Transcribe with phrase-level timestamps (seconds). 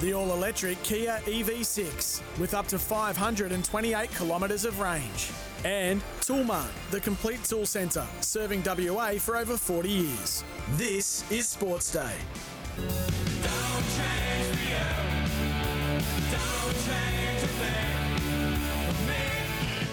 [0.00, 5.30] The all electric Kia EV6 with up to 528 kilometres of range.
[5.62, 10.42] And Toolmart, the complete tool centre, serving WA for over 40 years.
[10.70, 12.14] This is Sports Day.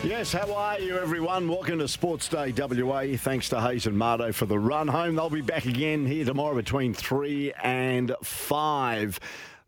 [0.05, 1.49] Yes, how are you, everyone?
[1.49, 3.17] Welcome to Sports Day WA.
[3.17, 5.15] Thanks to Hayes and Mardo for the run home.
[5.15, 9.19] They'll be back again here tomorrow between 3 and 5.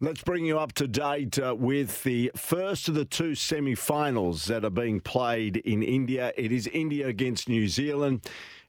[0.01, 4.45] Let's bring you up to date uh, with the first of the two semi finals
[4.45, 6.31] that are being played in India.
[6.37, 8.21] It is India against New Zealand,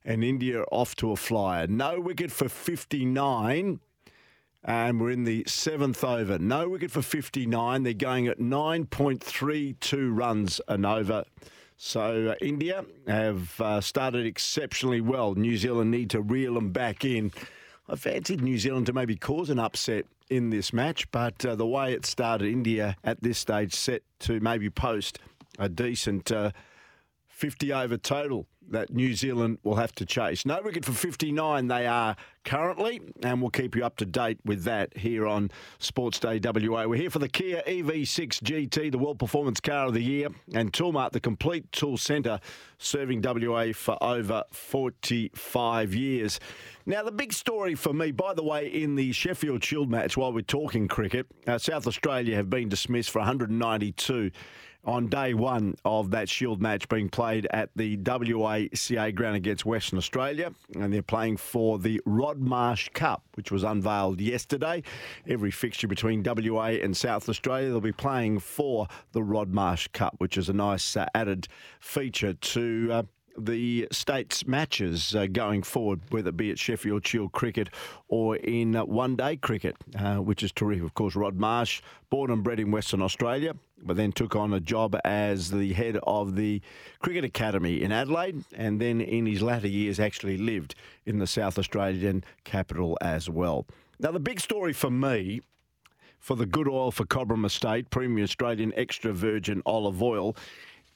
[0.04, 1.69] and India off to a flyer.
[1.69, 3.78] No wicket for 59.
[4.64, 6.36] And we're in the seventh over.
[6.41, 7.84] No wicket for 59.
[7.84, 11.22] They're going at 9.32 runs an over.
[11.76, 15.36] So uh, India have uh, started exceptionally well.
[15.36, 17.30] New Zealand need to reel them back in.
[17.88, 21.66] I fancied New Zealand to maybe cause an upset in this match, but uh, the
[21.66, 25.18] way it started, India at this stage set to maybe post
[25.58, 26.52] a decent uh,
[27.28, 30.46] 50 over total that New Zealand will have to chase.
[30.46, 34.64] No wicket for 59 they are currently, and we'll keep you up to date with
[34.64, 36.86] that here on Sports Day WA.
[36.86, 40.72] We're here for the Kia EV6 GT, the World Performance Car of the Year, and
[40.72, 42.41] Toolmart, the complete tool centre,
[42.78, 46.41] serving WA for over 45 years.
[46.86, 50.32] Now, the big story for me, by the way, in the Sheffield Shield match, while
[50.32, 54.30] we're talking cricket, uh, South Australia have been dismissed for 192
[54.84, 59.98] on day one of that Shield match being played at the WACA ground against Western
[59.98, 60.52] Australia.
[60.74, 64.82] And they're playing for the Rod Marsh Cup, which was unveiled yesterday.
[65.28, 70.14] Every fixture between WA and South Australia, they'll be playing for the Rod Marsh Cup,
[70.19, 71.48] which is a nice uh, added
[71.80, 72.88] feature to.
[72.90, 73.02] Uh,
[73.38, 77.70] the state's matches uh, going forward, whether it be at Sheffield Shield cricket
[78.08, 80.84] or in uh, one day cricket, uh, which is terrific.
[80.84, 81.80] Of course, Rod Marsh,
[82.10, 85.98] born and bred in Western Australia, but then took on a job as the head
[86.02, 86.60] of the
[86.98, 90.74] Cricket Academy in Adelaide, and then in his latter years actually lived
[91.06, 93.66] in the South Australian capital as well.
[93.98, 95.40] Now, the big story for me
[96.19, 100.36] for the good oil for Cobram Estate, premium Australian extra virgin olive oil,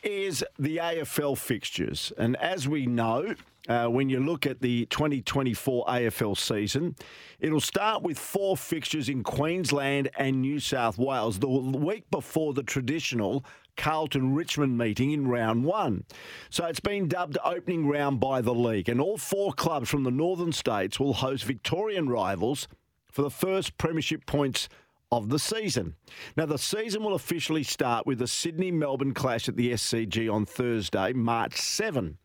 [0.05, 2.13] is the AFL fixtures.
[2.17, 3.35] And as we know,
[3.69, 6.97] uh, when you look at the 2024 AFL season,
[7.41, 12.63] it'll start with four fixtures in Queensland and New South Wales the week before the
[12.63, 13.45] traditional
[13.77, 16.05] Carlton Richmond meeting in round one.
[16.51, 20.11] So it's been dubbed opening round by the league, and all four clubs from the
[20.11, 22.69] northern states will host Victorian rivals
[23.11, 24.69] for the first premiership points
[25.13, 25.95] of the season.
[26.37, 30.47] Now, the season will officially start with the Sydney Melbourne clash at the SCG on
[30.47, 32.19] Thursday, March 7.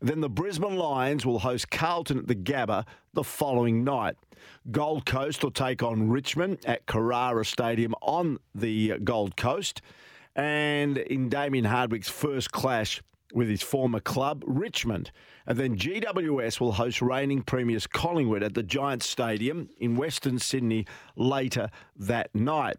[0.00, 2.84] Then the Brisbane Lions will host Carlton at the Gabba
[3.14, 4.16] the following night.
[4.70, 9.82] Gold Coast will take on Richmond at Carrara Stadium on the uh, Gold Coast.
[10.36, 13.02] And in Damien Hardwick's first clash
[13.34, 15.10] with his former club, Richmond.
[15.48, 20.84] And then GWS will host reigning premiers Collingwood at the Giants Stadium in Western Sydney
[21.16, 22.76] later that night.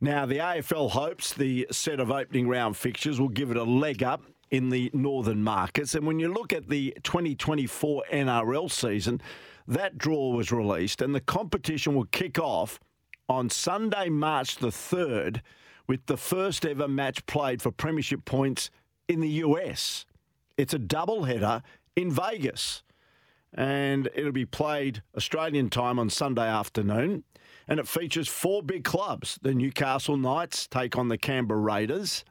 [0.00, 4.02] Now, the AFL hopes the set of opening round fixtures will give it a leg
[4.02, 5.94] up in the northern markets.
[5.94, 9.20] And when you look at the 2024 NRL season,
[9.68, 12.80] that draw was released and the competition will kick off
[13.28, 15.42] on Sunday, March the 3rd,
[15.86, 18.68] with the first ever match played for premiership points
[19.06, 20.06] in the US.
[20.56, 21.62] It's a double header
[21.96, 22.82] in Vegas.
[23.52, 27.24] And it'll be played Australian time on Sunday afternoon.
[27.66, 29.38] And it features four big clubs.
[29.42, 32.24] The Newcastle Knights take on the Canberra Raiders.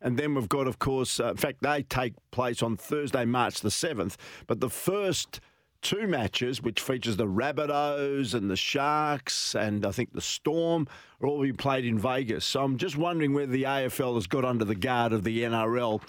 [0.00, 3.60] And then we've got, of course, uh, in fact, they take place on Thursday, March
[3.60, 4.16] the 7th.
[4.46, 5.40] But the first
[5.80, 10.88] two matches, which features the Rabbitohs and the Sharks and I think the Storm,
[11.20, 12.44] are all being played in Vegas.
[12.44, 16.02] So I'm just wondering whether the AFL has got under the guard of the NRL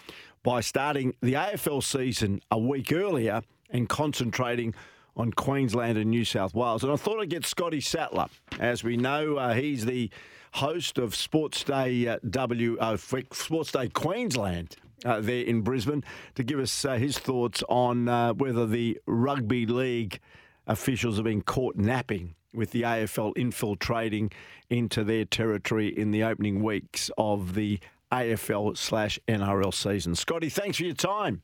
[0.43, 4.73] by starting the AFL season a week earlier and concentrating
[5.15, 6.83] on Queensland and New South Wales.
[6.83, 8.27] And I thought I'd get Scotty Sattler.
[8.59, 10.09] As we know, uh, he's the
[10.53, 14.75] host of Sports Day uh, W uh, Sports Day Queensland
[15.05, 16.03] uh, there in Brisbane
[16.35, 20.19] to give us uh, his thoughts on uh, whether the rugby league
[20.67, 24.31] officials have been caught napping with the AFL infiltrating
[24.69, 27.79] into their territory in the opening weeks of the
[28.11, 30.15] AFL slash NRL season.
[30.15, 31.41] Scotty, thanks for your time.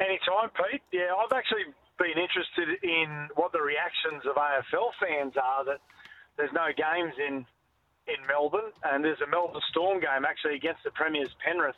[0.00, 0.82] Anytime, Pete.
[0.92, 1.64] Yeah, I've actually
[1.98, 5.80] been interested in what the reactions of AFL fans are that
[6.36, 7.44] there's no games in
[8.06, 11.74] in Melbourne, and there's a Melbourne Storm game actually against the Premiers Penrith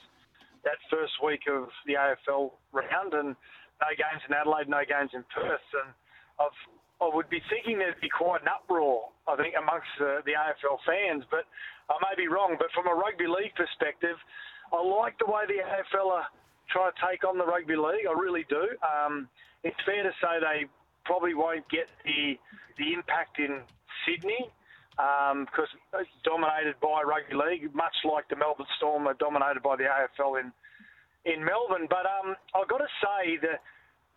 [0.65, 3.33] that first week of the AFL round, and
[3.81, 5.89] no games in Adelaide, no games in Perth, and
[6.37, 6.59] I've
[7.01, 10.83] I would be thinking there'd be quite an uproar, I think, amongst the, the AFL
[10.83, 11.47] fans, but
[11.87, 12.59] I may be wrong.
[12.59, 14.19] But from a rugby league perspective,
[14.75, 16.27] I like the way the AFL are
[16.71, 18.11] trying to take on the rugby league.
[18.11, 18.75] I really do.
[18.83, 19.29] Um,
[19.63, 20.67] it's fair to say they
[21.05, 22.35] probably won't get the
[22.77, 23.63] the impact in
[24.07, 24.51] Sydney
[24.95, 29.77] because um, it's dominated by rugby league, much like the Melbourne Storm are dominated by
[29.77, 30.53] the AFL in
[31.25, 31.87] in Melbourne.
[31.89, 33.63] But um, I've got to say that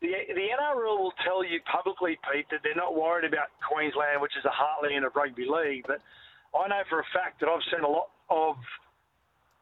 [0.01, 4.33] the the NRL will tell you publicly, Pete, that they're not worried about Queensland, which
[4.37, 5.85] is a heartland of rugby league.
[5.85, 6.01] But
[6.57, 8.57] I know for a fact that I've seen a lot of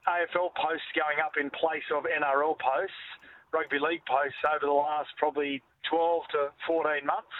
[0.07, 3.03] AFL posts going up in place of NRL posts,
[3.51, 7.38] rugby league posts over the last probably 12 to 14 months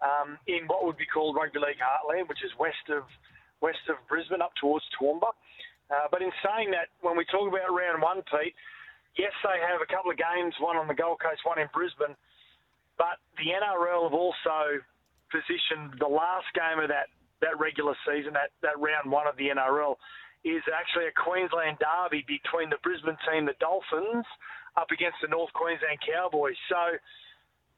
[0.00, 3.04] um, in what would be called Rugby League Heartland, which is west of
[3.60, 5.36] west of Brisbane up towards Toowoomba.
[5.92, 8.56] Uh, but in saying that, when we talk about round one, Pete,
[9.18, 12.16] yes, they have a couple of games, one on the Gold Coast, one in Brisbane,
[13.00, 14.76] but the NRL have also
[15.32, 17.08] positioned the last game of that,
[17.40, 19.96] that regular season, that, that round one of the NRL,
[20.44, 24.28] is actually a Queensland derby between the Brisbane team, the Dolphins,
[24.76, 26.60] up against the North Queensland Cowboys.
[26.68, 27.00] So,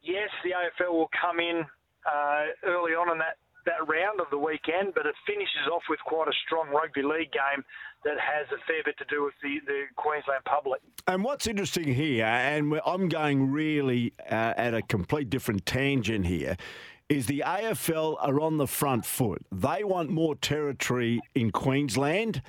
[0.03, 1.63] yes, the AFL will come in
[2.03, 5.99] uh, early on in that, that round of the weekend, but it finishes off with
[6.05, 7.63] quite a strong rugby league game
[8.03, 10.81] that has a fair bit to do with the, the Queensland public.
[11.07, 16.57] And what's interesting here, and I'm going really uh, at a complete different tangent here,
[17.09, 19.45] is the AFL are on the front foot.
[19.51, 22.41] They want more territory in Queensland,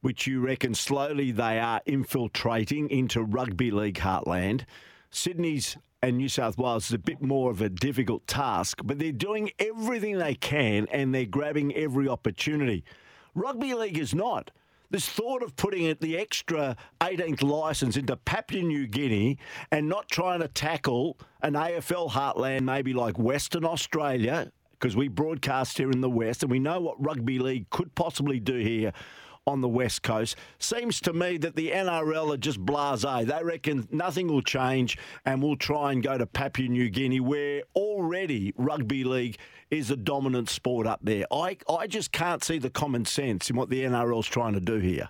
[0.00, 4.64] which you reckon slowly they are infiltrating into rugby league heartland.
[5.10, 9.12] Sydney's and New South Wales is a bit more of a difficult task, but they're
[9.12, 12.84] doing everything they can and they're grabbing every opportunity.
[13.34, 14.50] Rugby league is not.
[14.90, 19.38] This thought of putting the extra 18th license into Papua New Guinea
[19.70, 25.78] and not trying to tackle an AFL heartland, maybe like Western Australia, because we broadcast
[25.78, 28.92] here in the West and we know what rugby league could possibly do here
[29.46, 30.36] on the West Coast.
[30.58, 33.26] Seems to me that the NRL are just blasé.
[33.26, 37.62] They reckon nothing will change and we'll try and go to Papua New Guinea where
[37.74, 39.36] already rugby league
[39.70, 41.24] is a dominant sport up there.
[41.32, 44.78] I, I just can't see the common sense in what the NRL's trying to do
[44.78, 45.08] here.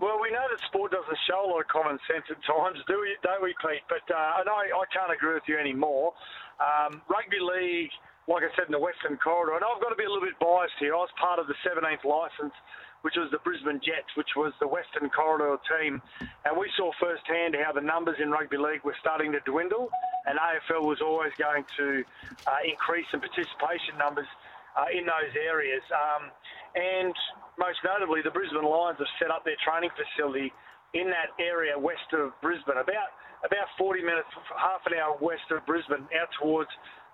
[0.00, 3.00] Well, we know that sport doesn't show a lot of common sense at times, do
[3.00, 3.84] we, don't we, Pete?
[3.88, 6.14] But uh, I, I can't agree with you anymore.
[6.56, 7.90] Um, rugby league
[8.28, 9.56] like I said, in the Western Corridor.
[9.56, 10.94] And I've got to be a little bit biased here.
[10.94, 12.54] I was part of the 17th licence,
[13.02, 16.02] which was the Brisbane Jets, which was the Western Corridor team.
[16.44, 19.88] And we saw firsthand how the numbers in rugby league were starting to dwindle,
[20.26, 22.04] and AFL was always going to
[22.46, 24.28] uh, increase in participation numbers
[24.76, 25.82] uh, in those areas.
[25.90, 26.30] Um,
[26.76, 27.14] and
[27.58, 30.52] most notably, the Brisbane Lions have set up their training facility
[30.94, 35.64] in that area west of Brisbane, about about 40 minutes, half an hour west of
[35.64, 36.68] Brisbane, out towards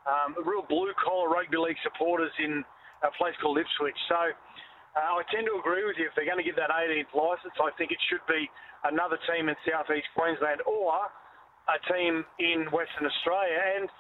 [0.07, 2.65] um, real blue collar rugby league supporters in
[3.03, 3.99] a place called Ipswich.
[4.09, 4.21] So
[4.97, 6.09] uh, I tend to agree with you.
[6.09, 8.49] If they're going to give that 18th licence, I think it should be
[8.89, 11.11] another team in southeast Queensland or
[11.69, 13.59] a team in Western Australia.
[13.77, 13.91] And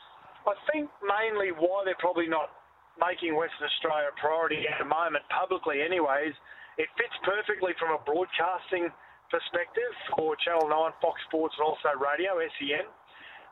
[0.46, 2.54] I think mainly why they're probably not
[2.96, 6.32] making Western Australia a priority at the moment, publicly anyways,
[6.80, 8.88] it fits perfectly from a broadcasting
[9.28, 12.88] perspective for Channel 9, Fox Sports, and also radio, SEN.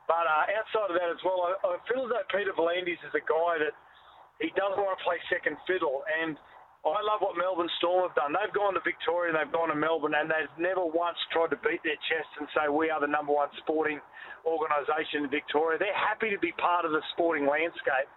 [0.04, 3.24] But uh, outside of that as well, I, I feel though Peter V'landys is a
[3.24, 3.74] guy that
[4.42, 6.04] he doesn't want to play second fiddle.
[6.04, 6.36] And
[6.84, 8.36] I love what Melbourne Storm have done.
[8.36, 11.60] They've gone to Victoria and they've gone to Melbourne, and they've never once tried to
[11.64, 13.96] beat their chest and say we are the number one sporting
[14.44, 15.80] organisation in Victoria.
[15.80, 18.08] They're happy to be part of the sporting landscape.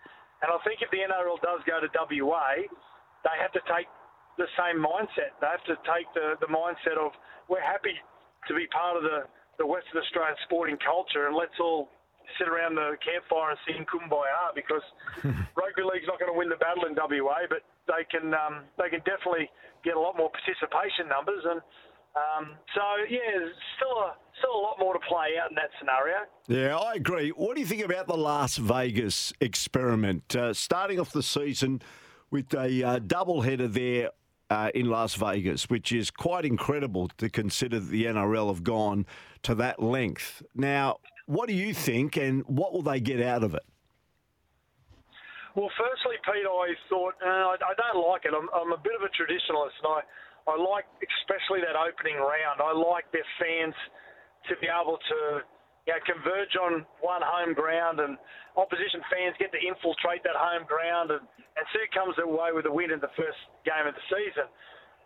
[0.43, 2.67] And I think if the NRL does go to WA,
[3.23, 3.87] they have to take
[4.35, 5.33] the same mindset.
[5.39, 7.15] They have to take the, the mindset of
[7.47, 7.95] we're happy
[8.47, 9.25] to be part of the
[9.57, 11.89] the Western Australian sporting culture, and let's all
[12.37, 14.83] sit around the campfire and sing kumbaya because
[15.55, 18.89] rugby league's not going to win the battle in WA, but they can um, they
[18.89, 19.49] can definitely
[19.83, 21.61] get a lot more participation numbers, and
[22.15, 23.47] um, so yeah,
[23.77, 26.27] still a still a lot more to play out in that scenario.
[26.47, 27.29] Yeah, I agree.
[27.29, 30.35] What do you think about the Las Vegas experiment?
[30.35, 31.81] Uh, starting off the season
[32.29, 34.11] with a uh, double header there
[34.49, 39.05] uh, in Las Vegas, which is quite incredible to consider that the NRL have gone
[39.43, 40.41] to that length.
[40.55, 43.63] Now, what do you think, and what will they get out of it?
[45.55, 48.31] Well, firstly, Pete, I thought uh, I, don't like it.
[48.31, 49.99] I'm, I'm a bit of a traditionalist, and I,
[50.45, 52.61] I like especially that opening round.
[52.61, 53.73] I like their fans
[54.47, 55.41] to be able to
[55.87, 58.19] you know, converge on one home ground, and
[58.59, 62.67] opposition fans get to infiltrate that home ground, and, and see who comes away with
[62.67, 64.51] a win in the first game of the season.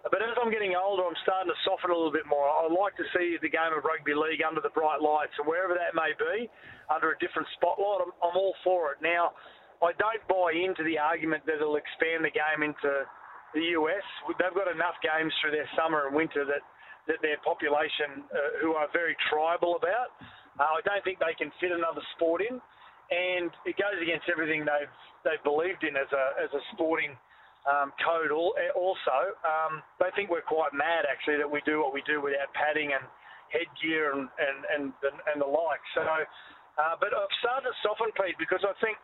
[0.02, 2.50] But as I'm getting older, I'm starting to soften a little bit more.
[2.50, 5.78] I like to see the game of rugby league under the bright lights, and wherever
[5.78, 6.50] that may be,
[6.90, 9.06] under a different spotlight, I'm, I'm all for it.
[9.06, 9.38] Now,
[9.86, 13.06] I don't buy into the argument that it'll expand the game into
[13.54, 14.06] the US.
[14.42, 16.66] They've got enough games through their summer and winter that,
[17.06, 20.18] that their population, uh, who are very tribal about,
[20.60, 22.60] uh, I don't think they can fit another sport in,
[23.12, 24.92] and it goes against everything they've
[25.24, 27.16] they've believed in as a as a sporting
[27.70, 29.18] um, code eh, also.
[29.46, 32.94] Um, they think we're quite mad, actually, that we do what we do without padding
[32.94, 33.06] and
[33.54, 35.84] headgear and, and, and, the, and the like.
[35.94, 38.98] So, uh, but I've started to soften, Pete, because I think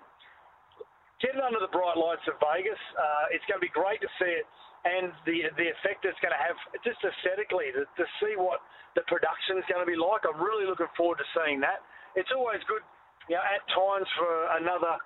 [1.21, 4.31] getting under the bright lights of Vegas, uh, it's going to be great to see
[4.31, 4.47] it
[4.86, 8.62] and the the effect it's going to have just aesthetically to, to see what
[8.93, 10.25] the production is going to be like.
[10.25, 11.81] I'm really looking forward to seeing that.
[12.17, 12.81] It's always good,
[13.29, 14.98] you know, at times for another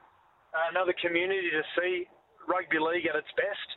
[0.72, 2.08] another community to see
[2.48, 3.70] rugby league at its best,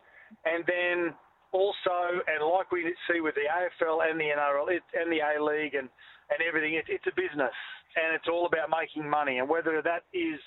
[0.47, 1.15] and then
[1.55, 5.39] also, and like we see with the AFL and the NRL it, and the A
[5.39, 5.89] League and
[6.33, 7.55] and everything, it, it's a business,
[7.95, 10.41] and it's all about making money, and whether that is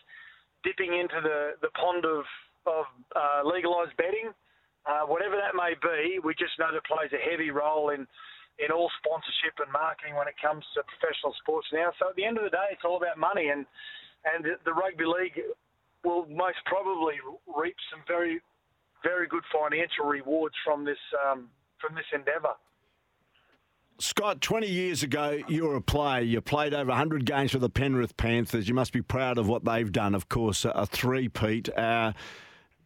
[0.63, 2.25] dipping into the the pond of
[2.67, 2.85] of
[3.15, 4.35] uh, legalised betting,
[4.87, 8.07] uh, whatever that may be, we just know that plays a heavy role in
[8.57, 11.93] in all sponsorship and marketing when it comes to professional sports now.
[11.99, 13.65] So at the end of the day, it's all about money, and
[14.25, 15.37] and the rugby league
[16.03, 17.15] will most probably
[17.45, 18.39] reap some very,
[19.03, 22.55] very good financial rewards from this um, from this endeavour.
[23.99, 26.21] Scott, 20 years ago, you were a player.
[26.21, 28.67] You played over 100 games for the Penrith Panthers.
[28.67, 31.75] You must be proud of what they've done, of course, a three-peat.
[31.75, 32.13] Uh,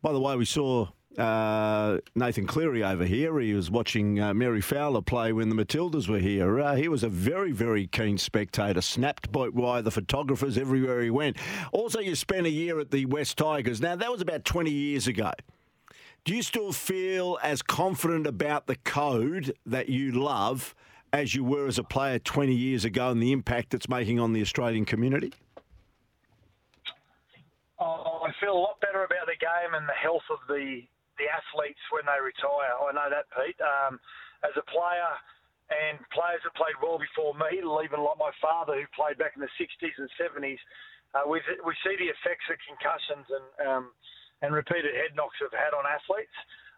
[0.01, 0.87] by the way, we saw
[1.17, 3.39] uh, Nathan Cleary over here.
[3.39, 6.59] He was watching uh, Mary Fowler play when the Matildas were here.
[6.59, 11.37] Uh, he was a very, very keen spectator, snapped by the photographers everywhere he went.
[11.71, 13.81] Also, you spent a year at the West Tigers.
[13.81, 15.31] Now, that was about 20 years ago.
[16.23, 20.75] Do you still feel as confident about the code that you love
[21.11, 24.31] as you were as a player 20 years ago and the impact it's making on
[24.31, 25.33] the Australian community?
[27.79, 30.83] Oh, I feel a lot better about the game and the health of the
[31.19, 32.75] the athletes when they retire.
[32.75, 33.59] I know that, Pete.
[33.59, 33.99] Um,
[34.41, 35.11] as a player,
[35.71, 39.41] and players that played well before me, even like my father who played back in
[39.41, 40.59] the 60s and 70s,
[41.15, 43.83] uh, we we see the effects that concussions and um,
[44.43, 46.35] and repeated head knocks have had on athletes.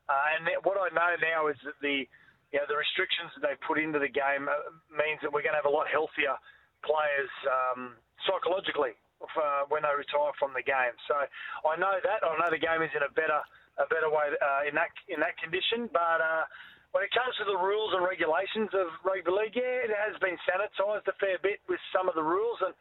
[0.10, 2.06] Uh, and what I know now is that the
[2.54, 5.58] you know, the restrictions that they put into the game uh, means that we're going
[5.58, 6.38] to have a lot healthier
[6.86, 7.98] players um,
[8.30, 10.94] psychologically uh, when they retire from the game.
[11.10, 11.18] So
[11.66, 12.22] I know that.
[12.22, 13.42] I know the game is in a better
[13.78, 15.90] a better way uh, in that in that condition.
[15.92, 16.46] But uh,
[16.94, 20.38] when it comes to the rules and regulations of rugby league, yeah, it has been
[20.46, 22.74] sanitised a fair bit with some of the rules, and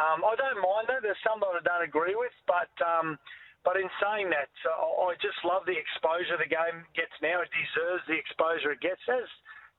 [0.00, 1.04] um, I don't mind that.
[1.04, 2.72] There's some that I don't agree with, but.
[2.80, 3.18] Um,
[3.66, 7.42] but in saying that, uh, I just love the exposure the game gets now.
[7.42, 9.26] It deserves the exposure it gets, as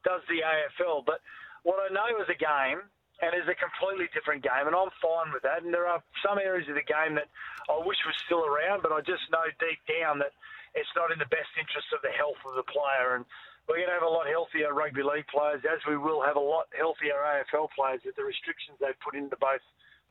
[0.04, 1.08] does the AFL.
[1.08, 1.24] But
[1.64, 2.84] what I know is a game,
[3.22, 5.64] and is a completely different game, and I'm fine with that.
[5.64, 7.28] And there are some areas of the game that
[7.68, 10.32] I wish was still around, but I just know deep down that
[10.76, 13.16] it's not in the best interest of the health of the player.
[13.18, 13.24] And
[13.66, 16.44] we're going to have a lot healthier rugby league players, as we will have a
[16.44, 19.64] lot healthier AFL players with the restrictions they've put into both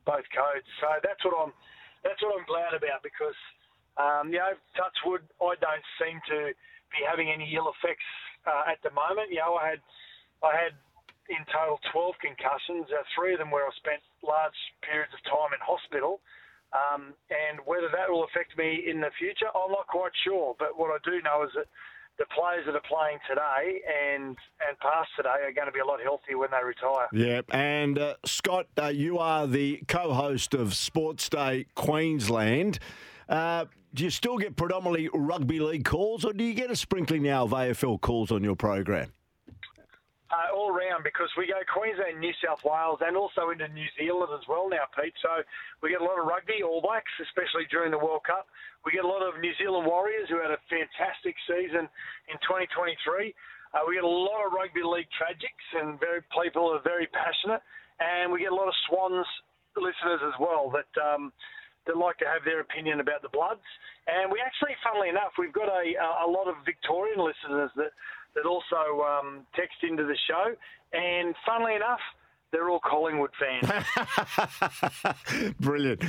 [0.07, 0.67] both codes.
[0.79, 1.51] So that's what I'm
[2.03, 3.35] that's what I'm glad about because
[3.99, 6.55] um, you know, touch wood, I don't seem to
[6.95, 8.07] be having any ill effects
[8.47, 9.27] uh, at the moment.
[9.27, 9.81] You know, I had
[10.39, 10.73] I had
[11.27, 15.51] in total 12 concussions, uh, three of them where I spent large periods of time
[15.53, 16.23] in hospital.
[16.71, 20.55] Um, and whether that will affect me in the future, I'm not quite sure.
[20.59, 21.65] But what I do know is that
[22.19, 25.85] the players that are playing today and and past today are going to be a
[25.85, 27.07] lot healthier when they retire.
[27.13, 32.79] Yeah, and uh, Scott, uh, you are the co-host of Sports Day Queensland.
[33.27, 37.23] Uh, do you still get predominantly rugby league calls, or do you get a sprinkling
[37.23, 39.11] now of AFL calls on your program?
[40.29, 44.29] Uh, all round because we go Queensland, New South Wales, and also into New Zealand
[44.29, 45.13] as well now, Pete.
[45.21, 45.41] So
[45.81, 48.45] we get a lot of rugby, All Blacks, especially during the World Cup.
[48.85, 51.89] We get a lot of New Zealand Warriors who had a fantastic season
[52.29, 53.33] in 2023.
[53.73, 57.61] Uh, we get a lot of rugby league tragics, and very people are very passionate.
[57.97, 59.27] And we get a lot of Swans
[59.75, 60.89] listeners as well that.
[61.01, 61.33] Um,
[61.87, 63.65] that like to have their opinion about the Bloods,
[64.05, 67.95] and we actually, funnily enough, we've got a a lot of Victorian listeners that
[68.35, 70.55] that also um, text into the show.
[70.93, 71.99] And funnily enough,
[72.51, 73.71] they're all Collingwood fans.
[75.59, 76.03] Brilliant.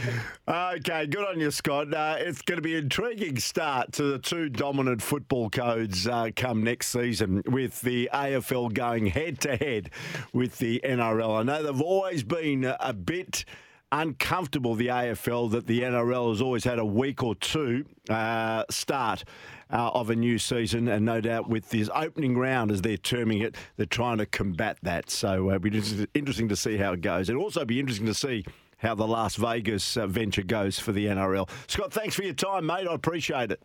[0.49, 1.93] Okay, good on you, Scott.
[1.93, 6.31] Uh, it's going to be an intriguing start to the two dominant football codes uh,
[6.35, 9.91] come next season with the AFL going head to head
[10.33, 11.41] with the NRL.
[11.41, 13.45] I know they've always been a bit
[13.92, 19.25] uncomfortable, the AFL, that the NRL has always had a week or two uh, start
[19.73, 20.88] uh, of a new season.
[20.88, 24.78] And no doubt with this opening round, as they're terming it, they're trying to combat
[24.82, 25.11] that.
[25.11, 27.28] So uh, it'll be interesting to see how it goes.
[27.28, 28.44] It'll also be interesting to see
[28.78, 31.49] how the Las Vegas uh, venture goes for the NRL.
[31.66, 32.87] Scott, thanks for your time, mate.
[32.88, 33.61] I appreciate it.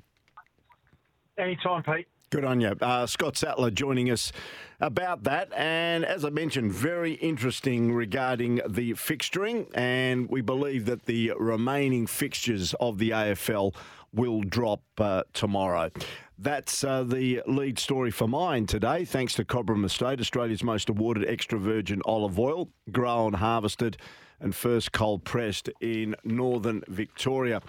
[1.38, 2.08] Anytime, Pete.
[2.36, 2.76] Good on you.
[2.82, 4.34] Uh, Scott Sattler joining us
[4.82, 5.54] about that.
[5.56, 9.68] And as I mentioned, very interesting regarding the fixturing.
[9.74, 13.74] And we believe that the remaining fixtures of the AFL
[14.12, 15.92] will drop uh, tomorrow.
[16.38, 19.06] That's uh, the lead story for mine today.
[19.06, 23.96] Thanks to Cobram Estate, Australia's most awarded extra virgin olive oil, grown, harvested
[24.40, 27.62] and first cold pressed in northern Victoria.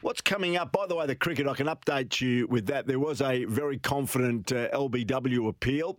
[0.00, 0.72] What's coming up?
[0.72, 2.86] By the way, the cricket, I can update you with that.
[2.86, 5.96] There was a very confident uh, LBW appeal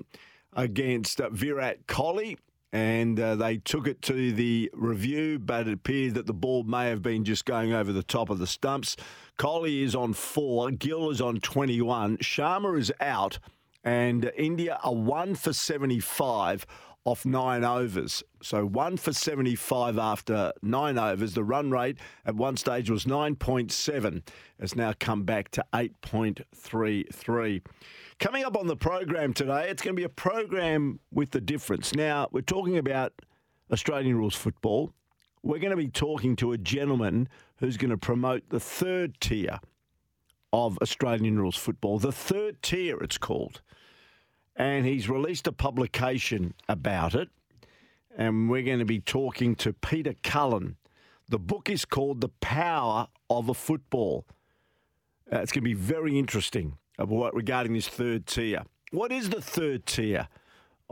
[0.54, 2.38] against uh, Virat Kohli.
[2.72, 6.90] And uh, they took it to the review, but it appears that the ball may
[6.90, 8.96] have been just going over the top of the stumps.
[9.38, 13.38] Kohli is on four, Gill is on 21, Sharma is out,
[13.84, 16.66] and India are one for 75
[17.06, 18.24] off nine overs.
[18.42, 21.34] So one for 75 after nine overs.
[21.34, 24.22] The run rate at one stage was 9.7.
[24.60, 27.62] It's now come back to 8.33.
[28.20, 31.94] Coming up on the program today, it's going to be a program with the difference.
[31.94, 33.14] Now, we're talking about
[33.72, 34.94] Australian rules football.
[35.42, 39.60] We're going to be talking to a gentleman who's going to promote the third tier
[40.54, 42.00] of Australian rules football.
[42.00, 43.62] The third tier, it's called
[44.56, 47.30] and he's released a publication about it.
[48.16, 50.78] And we're going to be talking to Peter Cullen.
[51.30, 54.28] The book is called The Power of a Football.
[55.32, 58.64] Uh, it's going to be very interesting regarding this third tier.
[58.92, 60.28] What is the third tier?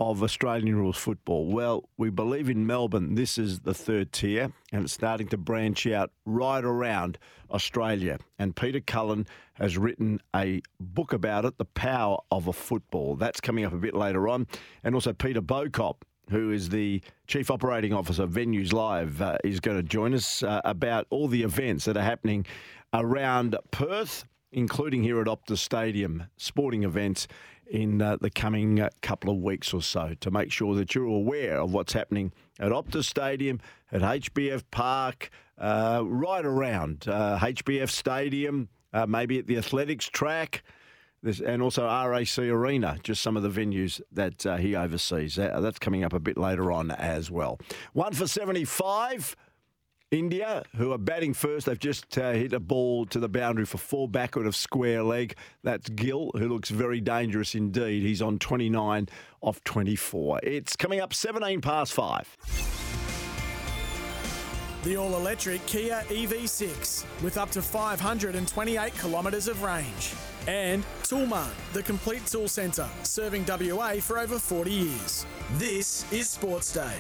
[0.02, 1.46] Of Australian rules football?
[1.46, 5.86] Well, we believe in Melbourne this is the third tier and it's starting to branch
[5.86, 7.20] out right around
[7.52, 8.18] Australia.
[8.40, 13.16] And Peter Cullen has written a book about it, The Power of a Football.
[13.16, 14.48] That's coming up a bit later on.
[14.84, 15.98] And also Peter Bauchop,
[16.32, 20.42] who is the Chief Operating Officer of Venues Live, uh, is going to join us
[20.42, 22.48] uh, about all the events that are happening
[22.92, 27.28] around Perth, including here at Optus Stadium, sporting events
[27.72, 31.06] in uh, the coming uh, couple of weeks or so to make sure that you're
[31.06, 37.88] aware of what's happening at Optus Stadium, at HBF Park, uh, right around HBF uh,
[37.88, 40.64] Stadium, uh, maybe at the athletics track.
[41.24, 45.36] and also RAC Arena, just some of the venues that he oversees.
[45.36, 47.58] that's coming up a bit later on as well.
[47.94, 49.36] One for 75.
[50.12, 53.78] India, who are batting first, they've just uh, hit a ball to the boundary for
[53.78, 55.36] four backward of square leg.
[55.64, 58.04] That's Gill, who looks very dangerous indeed.
[58.04, 59.08] He's on 29
[59.40, 60.42] off 24.
[60.44, 62.36] It's coming up 17 past five.
[64.84, 70.14] The all electric Kia EV6 with up to 528 kilometres of range.
[70.46, 75.26] And Toolmart, the complete tool centre, serving WA for over 40 years.
[75.54, 76.98] This is Sports Day.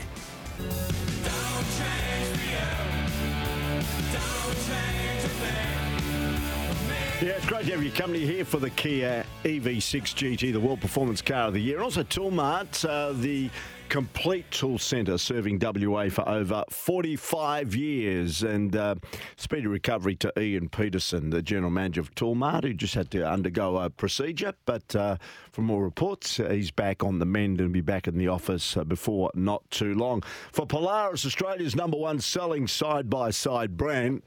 [7.21, 10.81] Yeah, it's great to have your company here for the Kia EV6 GT, the World
[10.81, 11.79] Performance Car of the Year.
[11.79, 13.51] Also Toolmart, uh, the
[13.89, 18.41] complete tool centre serving WA for over 45 years.
[18.41, 18.95] And uh,
[19.37, 23.77] speedy recovery to Ian Peterson, the General Manager of Toolmart, who just had to undergo
[23.77, 24.55] a procedure.
[24.65, 25.17] But uh,
[25.51, 28.83] from all reports, he's back on the mend and be back in the office uh,
[28.83, 30.23] before not too long.
[30.51, 34.23] For Polaris, Australia's number one selling side by side brand.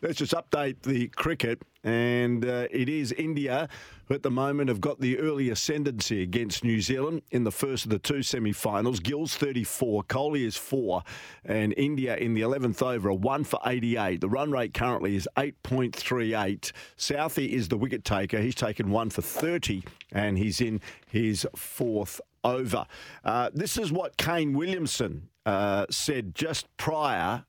[0.00, 1.60] Let's just update the cricket.
[1.84, 3.68] And uh, it is India
[4.06, 7.84] who at the moment have got the early ascendancy against New Zealand in the first
[7.84, 9.00] of the two semi finals.
[9.00, 11.02] Gill's 34, Kohli is 4,
[11.44, 14.20] and India in the 11th over are 1 for 88.
[14.20, 16.72] The run rate currently is 8.38.
[16.96, 18.40] Southee is the wicket taker.
[18.40, 22.86] He's taken 1 for 30, and he's in his fourth over.
[23.24, 27.44] Uh, this is what Kane Williamson uh, said just prior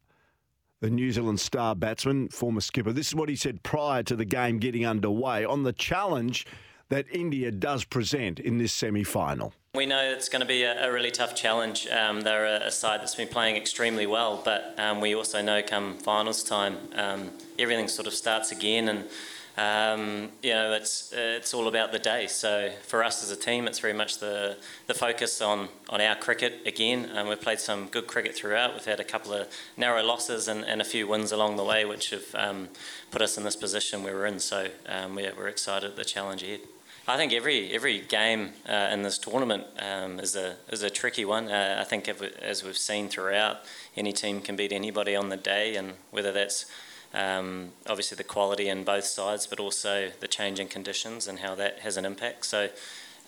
[0.84, 2.92] the New Zealand star batsman, former skipper.
[2.92, 6.46] This is what he said prior to the game getting underway on the challenge
[6.90, 9.54] that India does present in this semi final.
[9.76, 11.88] We know it's going to be a, a really tough challenge.
[11.88, 15.64] Um, they're a, a, side that's been playing extremely well, but um, we also know
[15.64, 19.06] come finals time, um, everything sort of starts again and
[19.56, 22.26] um, you know, it's it's all about the day.
[22.26, 26.16] So for us as a team, it's very much the the focus on, on our
[26.16, 27.06] cricket again.
[27.06, 28.74] And we've played some good cricket throughout.
[28.74, 31.86] We've had a couple of narrow losses and, and a few wins along the way,
[31.86, 32.70] which have um,
[33.12, 34.40] put us in this position we're in.
[34.40, 36.62] So um, we're, we're excited at the challenge ahead.
[37.08, 41.26] I think every every game uh, in this tournament um, is a is a tricky
[41.26, 41.50] one.
[41.50, 43.58] Uh, I think if, as we've seen throughout,
[43.96, 46.66] any team can beat anybody on the day, and whether that's
[47.14, 51.80] um, obviously the quality in both sides, but also the changing conditions and how that
[51.80, 52.46] has an impact.
[52.46, 52.70] So,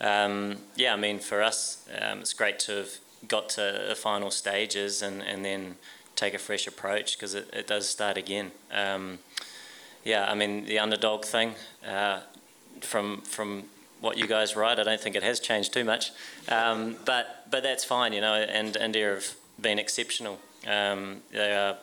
[0.01, 2.89] um, yeah, I mean, for us, um, it's great to have
[3.27, 5.75] got to the final stages and, and then
[6.15, 8.51] take a fresh approach because it, it does start again.
[8.71, 9.19] Um,
[10.03, 11.55] yeah, I mean, the underdog thing,
[11.87, 12.21] uh,
[12.81, 13.63] from, from
[14.01, 16.11] what you guys write, I don't think it has changed too much.
[16.47, 20.39] Um, but, but that's fine, you know, and India have been exceptional.
[20.67, 21.77] Um, they are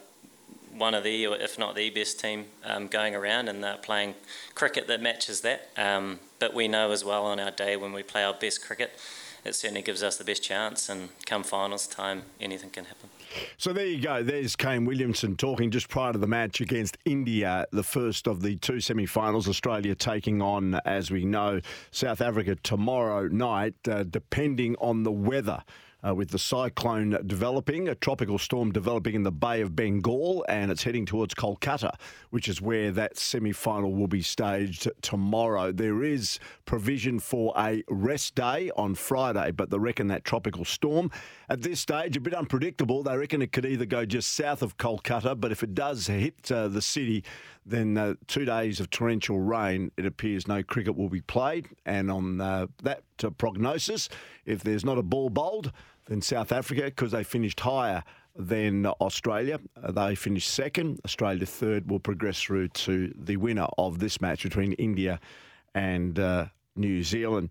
[0.83, 4.15] one of the, if not the best team um, going around, and they're playing
[4.57, 5.69] cricket that matches that.
[5.77, 8.91] Um, but we know as well on our day when we play our best cricket,
[9.45, 10.89] it certainly gives us the best chance.
[10.89, 13.11] And come finals time, anything can happen.
[13.59, 14.25] So there you go.
[14.25, 18.57] There's Kane Williamson talking just prior to the match against India, the first of the
[18.57, 19.49] two semi finals.
[19.49, 21.61] Australia taking on, as we know,
[21.93, 25.63] South Africa tomorrow night, uh, depending on the weather
[26.07, 30.71] uh, with the cyclone developing, a tropical storm developing in the Bay of Bengal, and
[30.71, 31.95] it's heading towards Kolkata,
[32.31, 35.73] which is where that semi final will be staged tomorrow.
[35.73, 41.11] There is provision for a rest day on Friday, but they reckon that tropical storm
[41.49, 43.03] at this stage, a bit unpredictable.
[43.03, 46.51] They reckon it could either go just south of Kolkata, but if it does hit
[46.51, 47.25] uh, the city,
[47.65, 51.69] then uh, two days of torrential rain, it appears no cricket will be played.
[51.87, 54.09] And on uh, that uh, prognosis,
[54.47, 55.73] if there's not a ball bowled,
[56.07, 58.03] then South Africa, because they finished higher
[58.35, 59.61] than Australia,
[59.91, 61.01] they finished second.
[61.05, 65.21] Australia third will progress through to the winner of this match between India
[65.75, 67.51] and uh, New Zealand.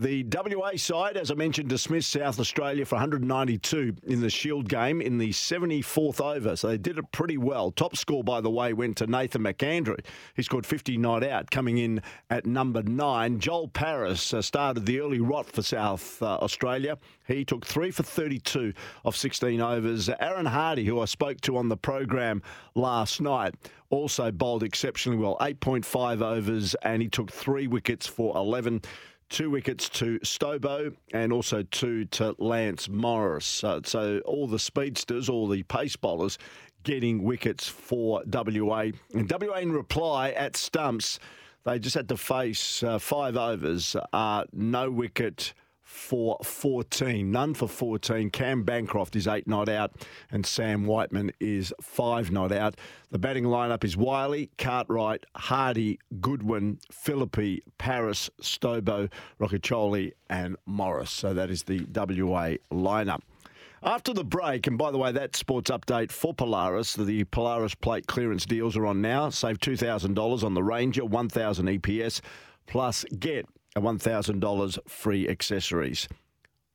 [0.00, 5.02] The WA side, as I mentioned, dismissed South Australia for 192 in the Shield game
[5.02, 6.56] in the 74th over.
[6.56, 7.70] So they did it pretty well.
[7.70, 10.02] Top score, by the way, went to Nathan McAndrew.
[10.34, 13.40] He scored 50 not out, coming in at number nine.
[13.40, 16.96] Joel Paris uh, started the early rot for South uh, Australia.
[17.26, 18.72] He took three for 32
[19.04, 20.08] of 16 overs.
[20.18, 22.40] Aaron Hardy, who I spoke to on the program
[22.74, 23.54] last night,
[23.90, 25.36] also bowled exceptionally well.
[25.42, 28.80] 8.5 overs, and he took three wickets for 11
[29.30, 33.46] two wickets to Stobo and also two to Lance Morris.
[33.46, 36.36] So, so all the speedsters, all the pace bowlers
[36.82, 38.90] getting wickets for WA.
[39.14, 41.18] And WA in reply at stumps,
[41.64, 45.52] they just had to face uh, five overs, uh, no wicket
[45.90, 47.32] for 14.
[47.32, 48.30] None for 14.
[48.30, 49.90] Cam Bancroft is eight not out,
[50.30, 52.76] and Sam Whiteman is five not out.
[53.10, 61.10] The batting lineup is Wyllie, Cartwright, Hardy, Goodwin, Philippe, Paris, Stobo, Rocchiccioli, and Morris.
[61.10, 63.22] So that is the WA lineup.
[63.82, 68.06] After the break, and by the way, that sports update for Polaris, the Polaris plate
[68.06, 69.30] clearance deals are on now.
[69.30, 72.20] Save $2,000 on the Ranger, 1,000 EPS,
[72.68, 73.46] plus get
[73.76, 76.08] $1,000 free accessories.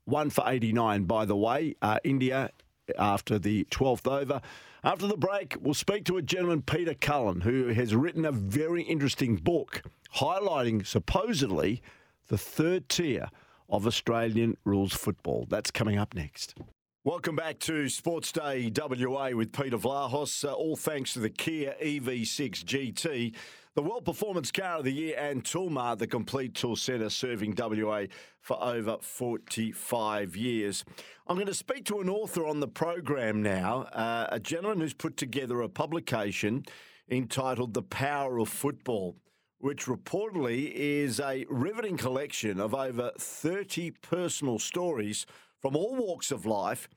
[0.05, 1.75] One for 89, by the way.
[1.81, 2.51] Uh, India
[2.97, 4.41] after the 12th over.
[4.83, 8.83] After the break, we'll speak to a gentleman, Peter Cullen, who has written a very
[8.83, 9.81] interesting book
[10.15, 11.81] highlighting supposedly
[12.27, 13.29] the third tier
[13.69, 15.47] of Australian rules football.
[15.49, 16.55] That's coming up next.
[17.03, 20.43] Welcome back to Sports Day WA with Peter Vlahos.
[20.47, 23.35] Uh, all thanks to the Kia EV6 GT.
[23.75, 28.05] The World Performance Car of the Year and Toolmart, the complete tool centre serving WA
[28.39, 30.85] for over 45 years.
[31.27, 34.93] I'm going to speak to an author on the program now, uh, a gentleman who's
[34.93, 36.63] put together a publication
[37.11, 39.17] entitled The Power of Football,
[39.57, 45.25] which reportedly is a riveting collection of over 30 personal stories
[45.61, 46.87] from all walks of life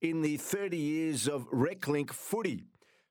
[0.00, 2.62] in the 30 years of RecLink footy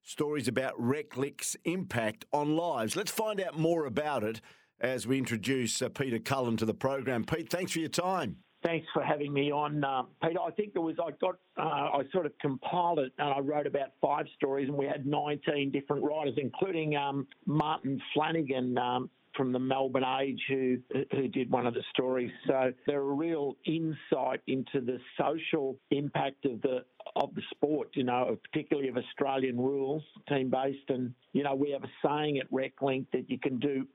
[0.08, 2.96] stories about RecLink's impact on lives.
[2.96, 4.39] Let's find out more about it
[4.80, 7.26] as we introduce uh, Peter Cullen to the program.
[7.26, 8.38] Pete, thanks for your time.
[8.63, 10.39] Thanks for having me on, uh, Peter.
[10.39, 13.67] I think there was I got uh, I sort of compiled it and I wrote
[13.67, 19.52] about five stories and we had 19 different writers, including um, Martin Flanagan, um, from
[19.52, 20.78] the Melbourne Age who
[21.12, 22.32] who did one of the stories.
[22.48, 26.80] So they're a real insight into the social impact of the
[27.15, 31.72] of the sport, you know, particularly of Australian rules, team based, and you know we
[31.72, 33.86] have a saying at RecLink that you can do.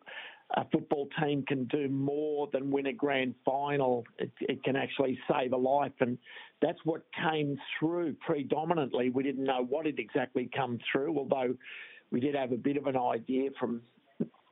[0.54, 4.04] A football team can do more than win a grand final.
[4.18, 6.18] It, it can actually save a life, and
[6.60, 9.08] that's what came through predominantly.
[9.08, 11.54] We didn't know what had exactly come through, although
[12.10, 13.80] we did have a bit of an idea from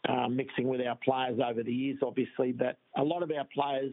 [0.08, 3.92] uh, mixing with our players over the years, obviously, that a lot of our players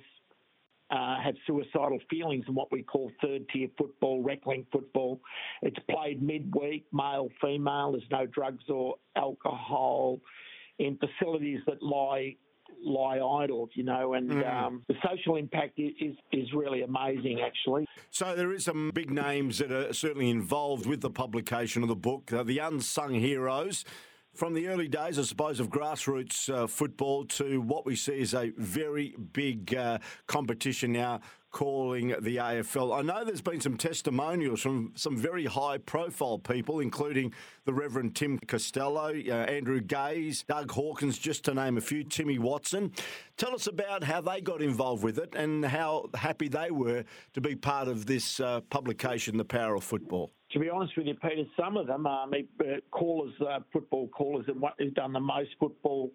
[0.90, 5.20] uh, have suicidal feelings in what we call third tier football, reclink football.
[5.62, 7.92] It's played midweek, male, female.
[7.92, 10.20] There's no drugs or alcohol
[10.80, 12.36] in facilities that lie
[12.84, 14.54] lie idle, you know, and mm.
[14.54, 17.88] um, the social impact is, is really amazing, actually.
[18.12, 21.96] So there is some big names that are certainly involved with the publication of the
[21.96, 23.84] book, uh, the unsung heroes
[24.38, 28.36] from the early days, I suppose, of grassroots uh, football to what we see as
[28.36, 29.98] a very big uh,
[30.28, 32.96] competition now calling the AFL.
[32.96, 37.34] I know there's been some testimonials from some very high profile people, including
[37.66, 42.38] the Reverend Tim Costello, uh, Andrew Gaze, Doug Hawkins, just to name a few, Timmy
[42.38, 42.92] Watson.
[43.38, 47.42] Tell us about how they got involved with it and how happy they were to
[47.42, 51.16] be part of this uh, publication, The Power of Football to be honest with you,
[51.16, 52.32] Peter, some of them, um,
[52.92, 56.12] callers, uh, football callers, have done the most football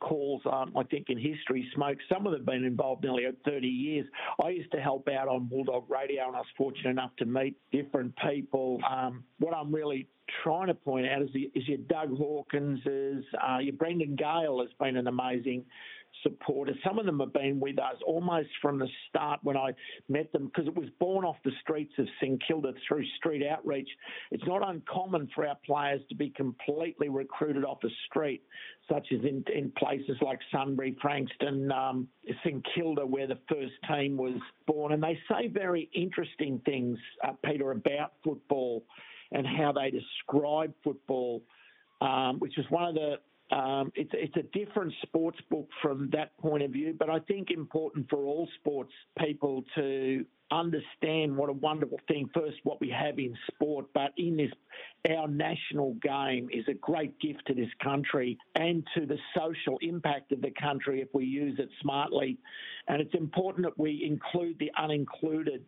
[0.00, 1.68] calls, um, I think, in history.
[1.74, 4.06] Smoke, some of them have been involved nearly 30 years.
[4.42, 7.56] I used to help out on Bulldog Radio, and I was fortunate enough to meet
[7.72, 8.80] different people.
[8.88, 10.08] Um, what I'm really
[10.42, 14.60] trying to point out is, the, is your Doug Hawkins, is, uh, your Brendan Gale
[14.60, 15.64] has been an amazing
[16.24, 16.76] supporters.
[16.84, 19.70] Some of them have been with us almost from the start when I
[20.08, 23.88] met them because it was born off the streets of St Kilda through street outreach.
[24.32, 28.42] It's not uncommon for our players to be completely recruited off the street,
[28.90, 32.08] such as in, in places like Sunbury, Frankston, um,
[32.44, 34.92] St Kilda, where the first team was born.
[34.92, 38.84] And they say very interesting things, uh, Peter, about football
[39.30, 41.42] and how they describe football.
[42.00, 43.14] Um, which is one of the
[43.54, 47.52] um, it's, it's a different sports book from that point of view, but I think
[47.52, 53.16] important for all sports people to understand what a wonderful thing, first, what we have
[53.20, 54.50] in sport, but in this,
[55.16, 60.32] our national game is a great gift to this country and to the social impact
[60.32, 62.36] of the country if we use it smartly.
[62.88, 65.60] And it's important that we include the unincluded.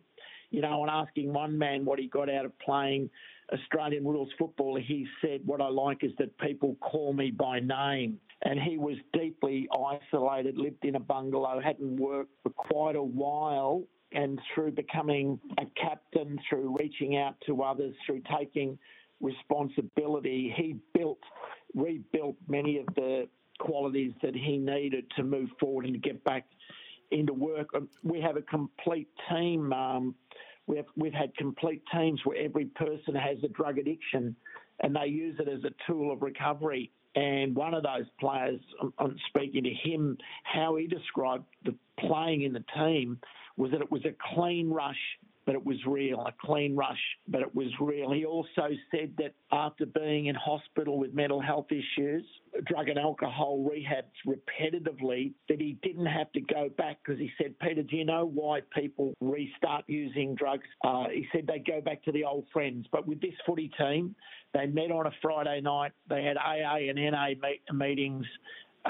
[0.49, 3.09] You know, and asking one man what he got out of playing
[3.53, 8.19] Australian rules football, he said, What I like is that people call me by name.
[8.43, 13.83] And he was deeply isolated, lived in a bungalow, hadn't worked for quite a while.
[14.11, 18.77] And through becoming a captain, through reaching out to others, through taking
[19.21, 21.19] responsibility, he built,
[21.73, 23.27] rebuilt many of the
[23.59, 26.45] qualities that he needed to move forward and to get back
[27.11, 27.69] into work.
[28.03, 29.73] We have a complete team.
[29.73, 30.15] Um,
[30.67, 34.35] We've, we've had complete teams where every person has a drug addiction
[34.81, 36.91] and they use it as a tool of recovery.
[37.15, 38.59] And one of those players,
[38.99, 43.19] I'm speaking to him, how he described the playing in the team
[43.55, 44.95] was that it was a clean rush
[45.47, 48.11] but it was real, a clean rush, but it was real.
[48.11, 52.25] He also said that after being in hospital with mental health issues,
[52.65, 57.57] drug and alcohol rehabs repetitively, that he didn't have to go back because he said,
[57.59, 60.67] Peter, do you know why people restart using drugs?
[60.83, 62.85] Uh, he said they go back to the old friends.
[62.91, 64.15] But with this footy team,
[64.53, 65.93] they met on a Friday night.
[66.09, 68.25] They had AA and NA meet- meetings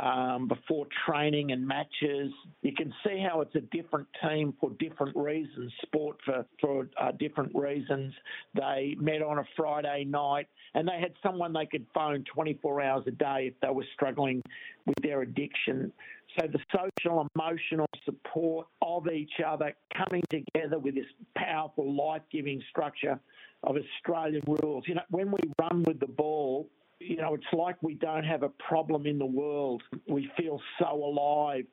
[0.02, 2.32] um, before training and matches.
[2.62, 7.12] You can see how it's a different team for different reasons, sport for, for uh,
[7.20, 8.14] different reasons.
[8.54, 13.04] They met on a Friday night and they had someone they could phone 24 hours
[13.08, 14.42] a day if they were struggling
[14.86, 15.92] with their addiction.
[16.40, 21.06] So the social, emotional support of each other coming together with this
[21.36, 23.20] powerful, life giving structure
[23.64, 24.84] of Australian rules.
[24.88, 28.44] You know, when we run with the ball, you know, it's like we don't have
[28.44, 29.84] a problem in the world.
[30.08, 31.66] We feel so alive.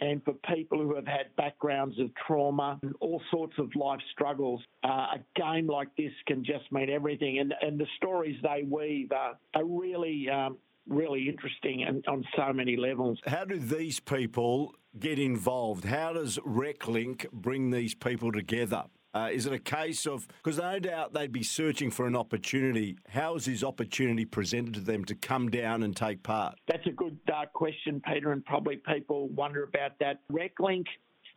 [0.00, 4.62] And for people who have had backgrounds of trauma and all sorts of life struggles,
[4.84, 7.40] uh, a game like this can just mean everything.
[7.40, 10.56] And, and the stories they weave are, are really, um,
[10.88, 13.18] really interesting and on so many levels.
[13.26, 15.84] How do these people get involved?
[15.84, 18.84] How does RecLink bring these people together?
[19.14, 22.96] Uh, is it a case of because no doubt they'd be searching for an opportunity?
[23.08, 26.58] How is this opportunity presented to them to come down and take part?
[26.68, 30.20] That's a good uh, question, Peter, and probably people wonder about that.
[30.30, 30.84] RecLink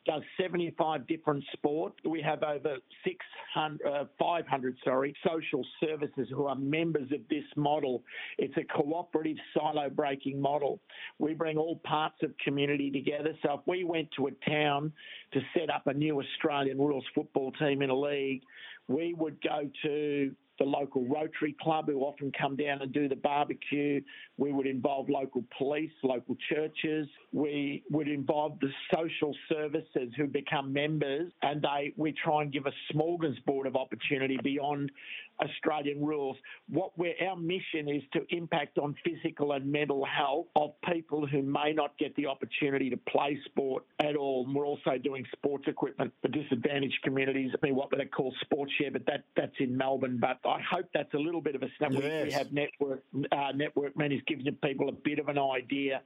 [0.06, 1.94] does 75 different sport.
[2.06, 8.04] We have over 600, uh, 500, sorry, social services who are members of this model.
[8.38, 10.80] It's a cooperative silo breaking model.
[11.20, 13.34] We bring all parts of community together.
[13.44, 14.92] So if we went to a town
[15.34, 18.42] to set up a new Australian rules football team in a league,
[18.88, 23.16] we would go to the local Rotary Club who often come down and do the
[23.16, 24.02] barbecue.
[24.38, 27.08] We would involve local police, local churches.
[27.32, 32.66] We would involve the social services who become members, and they we try and give
[32.66, 34.92] a smorgasbord of opportunity beyond
[35.42, 36.38] Australian rules.
[36.70, 41.42] What we're, our mission is to impact on physical and mental health of people who
[41.42, 44.46] may not get the opportunity to play sport at all.
[44.46, 47.52] And we're also doing sports equipment for disadvantaged communities.
[47.54, 50.20] I mean, what they call sports share, but that that's in Melbourne.
[50.20, 51.92] But I hope that's a little bit of a snap.
[51.94, 52.26] Yes.
[52.26, 56.02] We have network uh, network man is giving people a bit of an idea,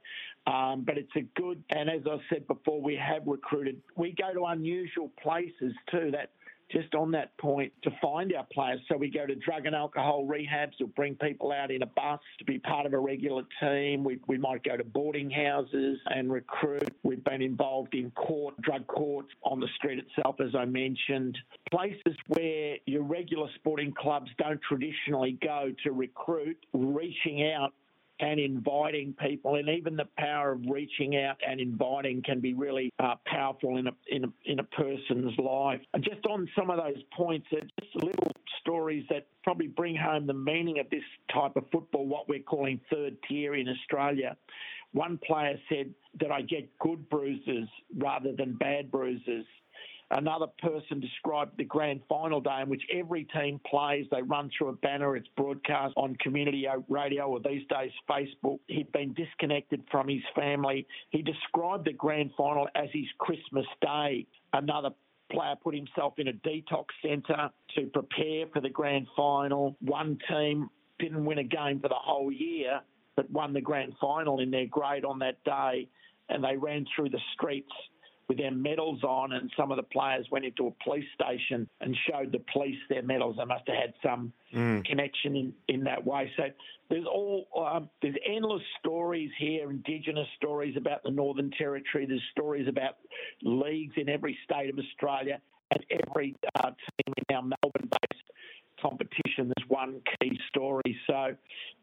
[0.46, 1.62] um, but it's a good.
[1.70, 3.80] And as I said before, we have recruited.
[3.96, 6.10] We go to unusual places too.
[6.12, 6.30] That
[6.70, 8.80] just on that point to find our players.
[8.88, 10.72] So we go to drug and alcohol rehabs.
[10.80, 14.04] We'll bring people out in a bus to be part of a regular team.
[14.04, 16.88] We, we might go to boarding houses and recruit.
[17.02, 21.38] We've been involved in court, drug courts on the street itself, as I mentioned.
[21.70, 27.72] Places where your regular sporting clubs don't traditionally go to recruit, reaching out
[28.20, 32.90] and inviting people, and even the power of reaching out and inviting can be really
[32.98, 35.80] uh, powerful in a, in a in a person's life.
[35.92, 40.34] And just on some of those points, just little stories that probably bring home the
[40.34, 44.36] meaning of this type of football, what we're calling third tier in Australia.
[44.92, 49.44] One player said that I get good bruises rather than bad bruises.
[50.12, 54.06] Another person described the grand final day in which every team plays.
[54.12, 55.16] They run through a banner.
[55.16, 58.60] It's broadcast on community radio or these days Facebook.
[58.68, 60.86] He'd been disconnected from his family.
[61.10, 64.26] He described the grand final as his Christmas day.
[64.52, 64.90] Another
[65.32, 69.76] player put himself in a detox centre to prepare for the grand final.
[69.80, 72.80] One team didn't win a game for the whole year,
[73.16, 75.88] but won the grand final in their grade on that day.
[76.28, 77.72] And they ran through the streets
[78.28, 81.96] with their medals on, and some of the players went into a police station and
[82.10, 83.36] showed the police their medals.
[83.38, 84.84] They must have had some mm.
[84.84, 86.30] connection in, in that way.
[86.36, 86.44] So
[86.90, 92.06] there's all um, there's endless stories here, Indigenous stories about the Northern Territory.
[92.06, 92.96] There's stories about
[93.42, 98.30] leagues in every state of Australia, and every uh, team in our Melbourne-based
[98.80, 99.52] competition.
[99.56, 100.96] There's one key story.
[101.06, 101.34] So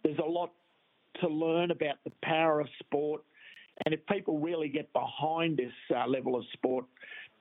[0.03, 0.51] there's a lot
[1.21, 3.23] to learn about the power of sport
[3.85, 6.85] and if people really get behind this uh, level of sport,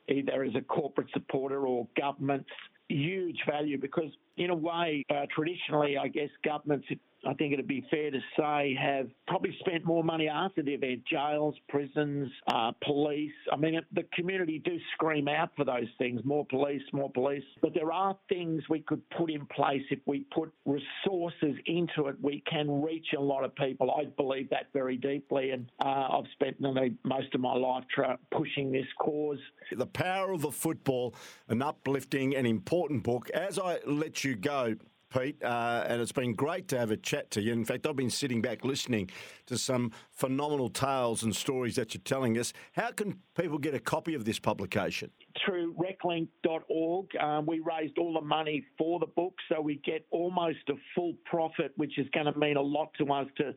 [0.09, 2.49] either as a corporate supporter or governments,
[2.88, 6.87] huge value because, in a way, uh, traditionally, I guess governments
[7.26, 11.02] I think it'd be fair to say, have probably spent more money after the event.
[11.11, 13.32] Jails, prisons, uh, police.
[13.52, 17.44] I mean, the community do scream out for those things more police, more police.
[17.61, 22.16] But there are things we could put in place if we put resources into it.
[22.20, 23.90] We can reach a lot of people.
[23.92, 25.50] I believe that very deeply.
[25.50, 29.38] And uh, I've spent most of my life tra- pushing this cause.
[29.70, 31.14] The Power of the Football,
[31.48, 33.30] an uplifting and important book.
[33.30, 34.76] As I let you go,
[35.12, 37.53] Pete, uh, and it's been great to have a chat to you.
[37.53, 39.11] In fact, I've been sitting back listening
[39.46, 42.53] to some phenomenal tales and stories that you're telling us.
[42.72, 45.11] How can people get a copy of this publication?
[45.44, 47.16] Through reclink.org.
[47.16, 51.14] Um, we raised all the money for the book, so we get almost a full
[51.25, 53.55] profit, which is going to mean a lot to us to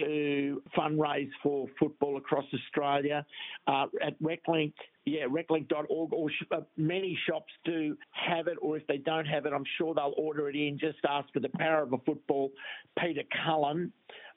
[0.00, 3.24] to fundraise for football across Australia.
[3.66, 4.72] Uh, at Reclink,
[5.04, 9.46] yeah, reclink.org, or sh- uh, many shops do have it, or if they don't have
[9.46, 10.78] it, I'm sure they'll order it in.
[10.78, 12.50] Just ask for the power of a football,
[12.98, 13.92] Peter Cullen,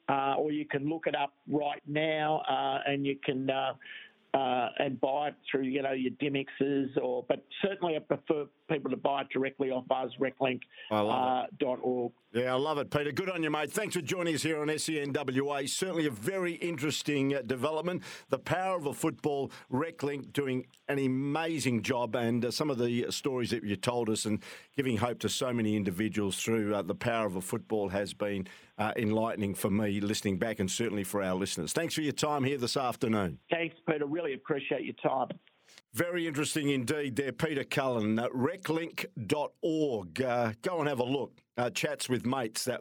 [0.08, 3.50] uh, or you can look it up right now uh, and you can.
[4.34, 8.46] Uh, uh, and buy it through, you know, your Dymocks or, but certainly I prefer
[8.70, 10.60] people to buy it directly off buzzreclink.org.
[10.90, 13.12] Uh, yeah, I love it, Peter.
[13.12, 13.70] Good on you, mate.
[13.70, 15.68] Thanks for joining us here on SENWA.
[15.68, 18.02] Certainly a very interesting uh, development.
[18.28, 23.06] The power of a football, Reclink doing an amazing job, and uh, some of the
[23.10, 24.42] stories that you told us and
[24.76, 28.46] giving hope to so many individuals through uh, the power of a football has been
[28.78, 31.72] uh, enlightening for me listening back and certainly for our listeners.
[31.72, 33.38] Thanks for your time here this afternoon.
[33.50, 34.06] Thanks, Peter.
[34.06, 35.28] Really appreciate your time.
[35.92, 38.18] Very interesting indeed there, Peter Cullen.
[38.18, 40.22] Uh, reclink.org.
[40.22, 41.40] Uh, go and have a look.
[41.56, 42.80] Uh, chats with mates that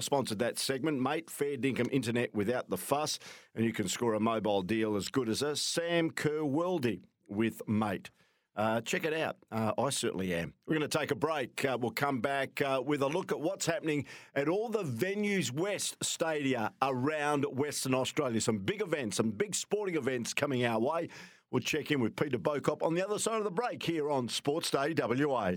[0.00, 1.00] sponsored that segment.
[1.00, 3.18] Mate, fair dinkum internet without the fuss,
[3.54, 7.62] and you can score a mobile deal as good as a Sam Kerr Worldy with
[7.66, 8.10] Mate.
[8.54, 9.36] Uh, check it out.
[9.50, 10.52] Uh, I certainly am.
[10.66, 11.64] We're going to take a break.
[11.64, 15.50] Uh, we'll come back uh, with a look at what's happening at all the venues
[15.50, 18.40] west stadia around Western Australia.
[18.42, 21.08] Some big events, some big sporting events coming our way.
[21.50, 24.28] We'll check in with Peter Bauchop on the other side of the break here on
[24.28, 25.52] Sports Day WA.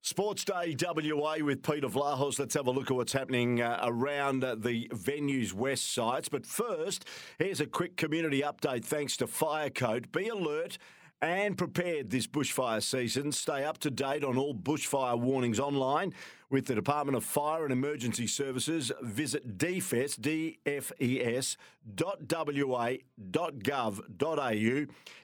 [0.00, 2.38] Sports Day WA with Peter Vlahos.
[2.38, 6.28] Let's have a look at what's happening uh, around uh, the venues west sites.
[6.28, 7.06] But first,
[7.38, 10.12] here's a quick community update thanks to Firecoat.
[10.12, 10.78] Be alert
[11.22, 13.32] and prepared this bushfire season.
[13.32, 16.12] Stay up to date on all bushfire warnings online
[16.50, 18.92] with the Department of Fire and Emergency Services.
[19.02, 21.56] Visit dfes, dfes.wa.gov.au.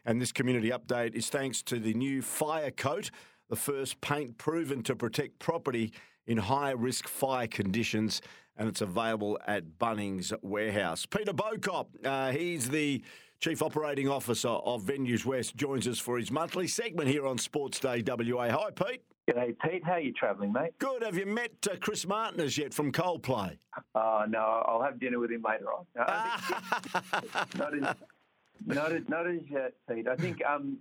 [0.05, 3.11] And this community update is thanks to the new fire coat,
[3.49, 5.93] the first paint proven to protect property
[6.27, 8.23] in high risk fire conditions,
[8.57, 11.07] and it's available at Bunnings Warehouse.
[11.07, 13.03] Peter Bauchop, uh, he's the
[13.43, 17.81] Chief Operating Officer of Venues West, joins us for his monthly segment here on Sports
[17.81, 18.49] Day WA.
[18.49, 19.03] Hi, Pete.
[19.29, 19.85] G'day, Pete.
[19.85, 20.79] How are you travelling, mate?
[20.79, 21.03] Good.
[21.03, 23.59] Have you met uh, Chris Martin as yet from Coldplay?
[23.97, 24.63] Oh, no.
[24.69, 25.87] I'll have dinner with him later on.
[25.97, 26.05] No,
[27.59, 27.97] not, as,
[28.65, 30.07] not, as, not as yet, Pete.
[30.07, 30.79] I think um,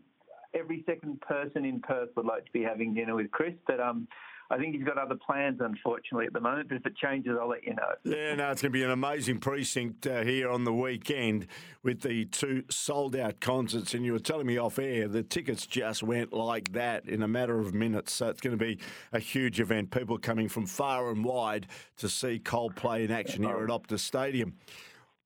[0.53, 4.07] every second person in Perth would like to be having dinner with Chris, but um,
[4.51, 6.67] I think he's got other plans, unfortunately, at the moment.
[6.67, 7.93] But if it changes, I'll let you know.
[8.03, 11.47] Yeah, no, it's going to be an amazing precinct uh, here on the weekend
[11.83, 13.93] with the two sold out concerts.
[13.93, 17.29] And you were telling me off air, the tickets just went like that in a
[17.29, 18.11] matter of minutes.
[18.11, 18.79] So it's going to be
[19.13, 19.89] a huge event.
[19.89, 24.55] People coming from far and wide to see Coldplay in action here at Optus Stadium.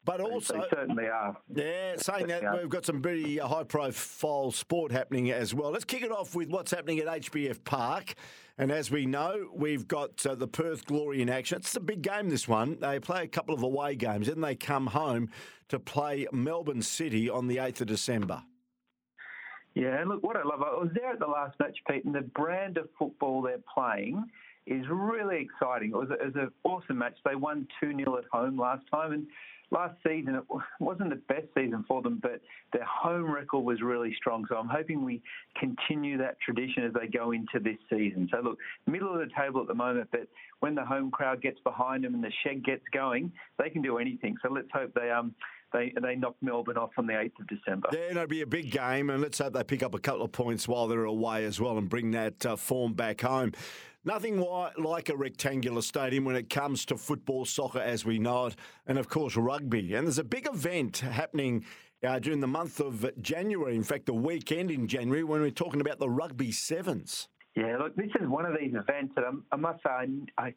[0.05, 1.35] But also, they certainly are.
[1.51, 5.71] Yeah, saying that, we've got some pretty high profile sport happening as well.
[5.71, 8.13] Let's kick it off with what's happening at HBF Park.
[8.57, 11.57] And as we know, we've got uh, the Perth Glory in action.
[11.57, 12.77] It's a big game, this one.
[12.79, 15.29] They play a couple of away games, then they come home
[15.67, 18.43] to play Melbourne City on the 8th of December.
[19.73, 22.15] Yeah, and look, what I love, I was there at the last match, Pete, and
[22.15, 24.23] the brand of football they're playing
[24.65, 25.89] is really exciting.
[25.89, 27.17] It was, it was an awesome match.
[27.25, 29.27] They won 2 0 at home last time, and
[29.75, 30.43] last season it
[30.79, 32.41] wasn't the best season for them, but
[32.73, 34.45] their home record was really strong.
[34.49, 35.21] So I'm hoping we
[35.59, 38.29] continue that tradition as they go into this season.
[38.31, 38.57] So look,
[38.87, 40.27] middle of the table at the moment, but
[40.61, 43.97] when the home crowd gets behind them and the shed gets going, they can do
[43.97, 44.35] anything.
[44.41, 45.35] So let's hope they um
[45.73, 47.89] they they knock Melbourne off on the 8th of December.
[47.91, 50.31] Yeah, it'll be a big game, and let's hope they pick up a couple of
[50.31, 53.51] points while they're away as well and bring that uh, form back home.
[54.05, 54.45] Nothing
[54.77, 58.99] like a rectangular stadium when it comes to football, soccer as we know it, and
[58.99, 59.95] of course rugby.
[59.95, 61.65] And there's a big event happening
[62.05, 65.81] uh, during the month of January, in fact, the weekend in January, when we're talking
[65.81, 67.29] about the Rugby Sevens.
[67.55, 69.89] Yeah, look, this is one of these events that I'm, i must say,
[70.37, 70.53] I,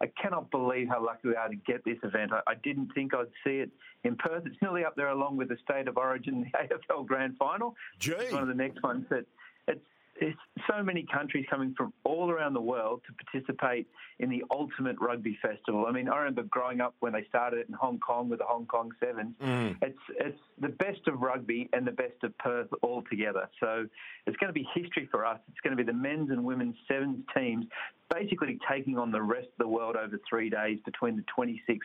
[0.00, 2.32] I cannot believe how lucky we are to get this event.
[2.32, 3.70] I, I, didn't think I'd see it
[4.04, 4.44] in Perth.
[4.46, 7.74] It's nearly up there along with the State of Origin, the AFL Grand Final.
[7.98, 8.12] Gee.
[8.12, 9.24] It's one of the next ones that
[9.66, 9.84] it's
[10.20, 10.34] there's
[10.70, 13.86] so many countries coming from all around the world to participate
[14.18, 15.86] in the ultimate rugby festival.
[15.86, 18.44] I mean, I remember growing up when they started it in Hong Kong with the
[18.44, 19.34] Hong Kong Sevens.
[19.42, 19.76] Mm.
[19.82, 23.48] It's it's the best of rugby and the best of Perth all together.
[23.58, 23.86] So
[24.26, 25.38] it's going to be history for us.
[25.48, 27.66] It's going to be the men's and women's sevens teams
[28.12, 31.78] basically taking on the rest of the world over three days between the 26th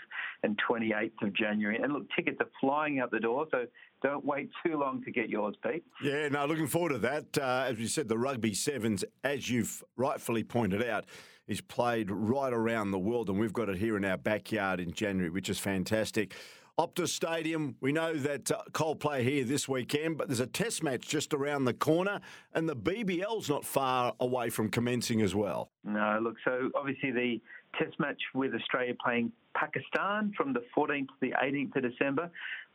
[0.43, 1.79] and 28th of January.
[1.81, 3.65] And look, tickets are flying out the door, so
[4.01, 5.83] don't wait too long to get yours, Pete.
[6.01, 7.37] Yeah, no, looking forward to that.
[7.37, 11.05] Uh, as we said, the Rugby Sevens, as you've rightfully pointed out,
[11.47, 14.91] is played right around the world, and we've got it here in our backyard in
[14.91, 16.35] January, which is fantastic.
[16.79, 21.07] Optus Stadium, we know that uh, Coldplay here this weekend, but there's a test match
[21.07, 22.21] just around the corner,
[22.53, 25.71] and the BBL's not far away from commencing as well.
[25.83, 27.41] No, look, so obviously the
[27.79, 32.29] test match with Australia playing Pakistan from the 14th to the 18th of December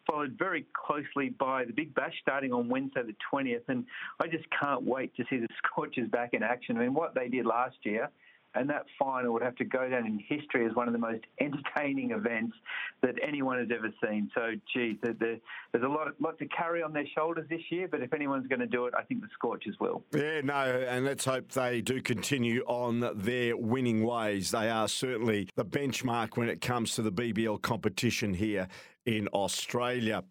[0.05, 3.63] followed very closely by the Big Bash starting on Wednesday the 20th.
[3.69, 3.85] And
[4.21, 6.77] I just can't wait to see the Scorchers back in action.
[6.77, 8.11] I mean, what they did last year
[8.55, 11.23] and that final would have to go down in history as one of the most
[11.41, 12.57] entertaining events
[13.03, 14.31] that anyone has ever seen.
[14.35, 15.41] So, geez, the, the,
[15.73, 18.61] there's a lot, lot to carry on their shoulders this year, but if anyone's going
[18.61, 20.05] to do it, I think the Scorchers will.
[20.15, 24.51] Yeah, no, and let's hope they do continue on their winning ways.
[24.51, 28.69] They are certainly the benchmark when it comes to the BBL competition here
[29.07, 30.23] in Australia.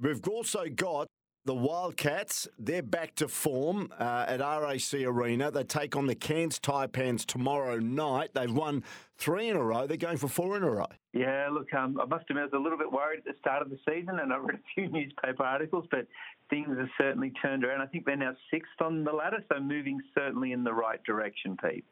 [0.00, 1.08] We've also got
[1.48, 5.50] the Wildcats, they're back to form uh, at RAC Arena.
[5.50, 8.34] They take on the Cairns Taipans tomorrow night.
[8.34, 8.84] They've won
[9.16, 9.86] three in a row.
[9.86, 10.88] They're going for four in a row.
[11.14, 13.62] Yeah, look, um, I must admit, I was a little bit worried at the start
[13.62, 16.06] of the season, and I read a few newspaper articles, but
[16.50, 17.80] things have certainly turned around.
[17.80, 21.56] I think they're now sixth on the ladder, so moving certainly in the right direction,
[21.64, 21.86] Pete.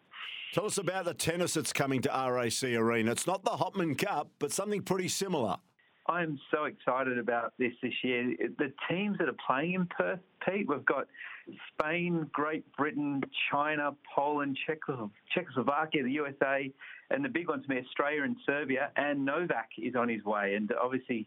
[0.52, 3.10] Tell us about the tennis that's coming to RAC Arena.
[3.10, 5.56] It's not the Hopman Cup, but something pretty similar.
[6.08, 8.36] I am so excited about this this year.
[8.58, 11.08] The teams that are playing in Perth, Pete, we've got
[11.72, 14.56] Spain, Great Britain, China, Poland,
[15.34, 16.72] Czechoslovakia, the USA,
[17.10, 20.54] and the big ones me, Australia and Serbia, and Novak is on his way.
[20.54, 21.26] And obviously,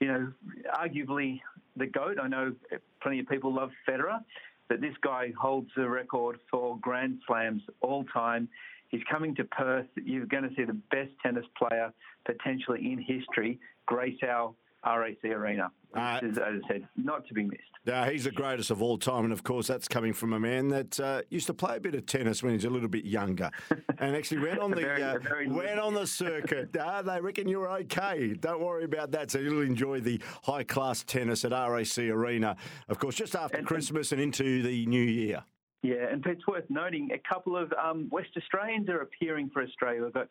[0.00, 0.32] you know,
[0.72, 1.40] arguably
[1.76, 2.18] the GOAT.
[2.20, 2.54] I know
[3.02, 4.20] plenty of people love Federer,
[4.68, 8.48] but this guy holds the record for Grand Slams all time.
[8.88, 9.86] He's coming to Perth.
[9.96, 11.92] You're going to see the best tennis player
[12.24, 14.54] potentially in history grace our
[14.84, 17.62] RAC Arena, uh, is, as I said, not to be missed.
[17.90, 20.68] Uh, he's the greatest of all time, and of course, that's coming from a man
[20.68, 23.50] that uh, used to play a bit of tennis when he's a little bit younger,
[23.98, 25.18] and actually went on the very, uh,
[25.48, 26.74] went on the circuit.
[26.76, 28.34] Uh, they reckon you're okay.
[28.34, 29.30] Don't worry about that.
[29.30, 32.56] So you'll enjoy the high class tennis at RAC Arena,
[32.88, 35.44] of course, just after and, Christmas and into the new year.
[35.82, 40.02] Yeah, and it's worth noting a couple of um, West Australians are appearing for Australia.
[40.02, 40.28] We've got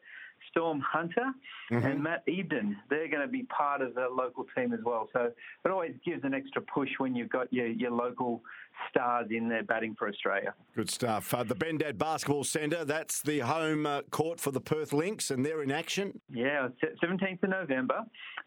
[0.53, 1.33] Storm Hunter
[1.71, 1.85] mm-hmm.
[1.85, 2.75] and Matt Ebden.
[2.89, 5.09] They're going to be part of the local team as well.
[5.11, 5.31] So
[5.65, 8.41] it always gives an extra push when you've got your, your local
[8.89, 10.53] stars in there batting for Australia.
[10.75, 11.33] Good stuff.
[11.33, 15.45] Uh, the Bendat Basketball Centre, that's the home uh, court for the Perth Lynx, and
[15.45, 16.19] they're in action.
[16.31, 16.69] Yeah,
[17.03, 17.99] 17th of November.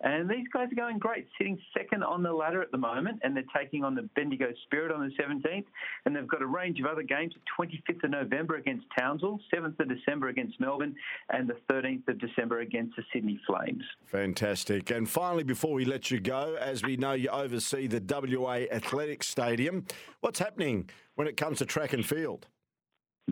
[0.03, 3.35] And these guys are going great, sitting second on the ladder at the moment, and
[3.37, 5.65] they're taking on the Bendigo Spirit on the 17th.
[6.05, 9.89] And they've got a range of other games 25th of November against Townsville, 7th of
[9.89, 10.95] December against Melbourne,
[11.31, 13.83] and the 13th of December against the Sydney Flames.
[14.07, 14.91] Fantastic.
[14.91, 19.29] And finally, before we let you go, as we know you oversee the WA Athletics
[19.29, 19.85] Stadium,
[20.27, 22.47] What's happening when it comes to track and field?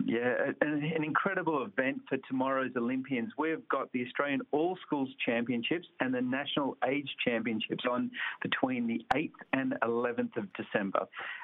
[0.05, 3.31] Yeah, an, an, incredible event for tomorrow's Olympians.
[3.37, 8.11] We've got the Australian All Schools Championships and the National Age Championships on
[8.41, 10.99] between the 8th and 11th of December.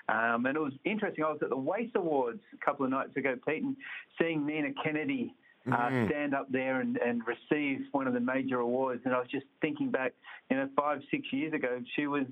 [0.09, 1.23] Um, and it was interesting.
[1.23, 3.77] I was at the WACE Awards a couple of nights ago, Pete, and
[4.17, 5.33] seeing Nina Kennedy
[5.67, 6.07] uh, mm-hmm.
[6.07, 9.01] stand up there and, and receive one of the major awards.
[9.05, 10.13] And I was just thinking back,
[10.49, 12.25] you know, five, six years ago, she was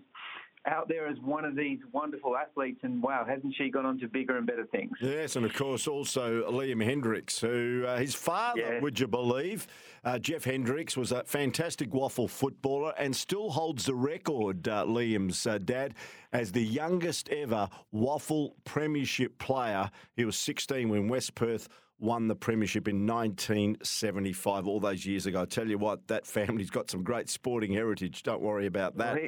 [0.65, 4.07] out there as one of these wonderful athletes, and wow, hasn't she gone on to
[4.07, 4.91] bigger and better things?
[5.01, 8.80] Yes, and of course also Liam Hendriks, who uh, his father, yeah.
[8.80, 9.67] would you believe,
[10.03, 15.47] uh, Jeff Hendriks was a fantastic WAFL footballer and still holds the record, uh, Liam's
[15.47, 15.95] uh, dad,
[16.34, 19.89] as the youngest ever WAFL Premiership player.
[20.15, 21.69] He was 16 when West Perth
[21.99, 25.41] won the premiership in 1975, all those years ago.
[25.41, 28.23] I tell you what, that family's got some great sporting heritage.
[28.23, 29.15] Don't worry about that.
[29.15, 29.23] Well,